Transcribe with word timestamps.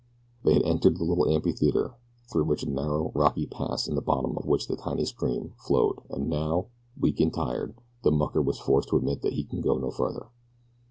They 0.43 0.53
had 0.55 0.63
entered 0.63 0.97
the 0.97 1.03
little 1.03 1.29
amphitheater 1.29 1.93
through 2.31 2.51
a 2.51 2.65
narrow, 2.65 3.11
rocky 3.13 3.45
pass 3.45 3.87
in 3.87 3.93
the 3.93 4.01
bottom 4.01 4.35
of 4.35 4.47
which 4.47 4.67
the 4.67 4.75
tiny 4.75 5.05
stream 5.05 5.53
flowed, 5.57 5.99
and 6.09 6.27
now, 6.27 6.69
weak 6.99 7.19
and 7.19 7.31
tired, 7.31 7.75
the 8.01 8.09
mucker 8.09 8.41
was 8.41 8.57
forced 8.57 8.89
to 8.89 8.97
admit 8.97 9.21
that 9.21 9.33
he 9.33 9.43
could 9.43 9.61
go 9.61 9.77
no 9.77 9.91
farther. 9.91 10.29